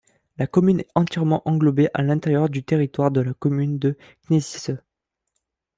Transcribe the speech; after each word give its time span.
La 0.39 0.47
commune 0.47 0.79
est 0.79 0.89
entièrement 0.95 1.47
englobée 1.47 1.87
à 1.93 2.01
l'intérieur 2.01 2.49
du 2.49 2.63
territoire 2.63 3.11
de 3.11 3.21
la 3.21 3.35
commune 3.35 3.77
de 3.77 3.95
Kněžice. 4.25 4.71